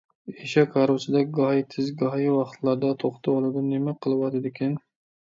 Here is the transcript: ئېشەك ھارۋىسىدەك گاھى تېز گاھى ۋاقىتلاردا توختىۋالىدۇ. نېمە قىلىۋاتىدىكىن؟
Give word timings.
ئېشەك 0.35 0.77
ھارۋىسىدەك 0.79 1.29
گاھى 1.41 1.61
تېز 1.75 1.93
گاھى 2.01 2.27
ۋاقىتلاردا 2.39 2.93
توختىۋالىدۇ. 3.07 3.67
نېمە 3.71 3.99
قىلىۋاتىدىكىن؟ 4.03 4.79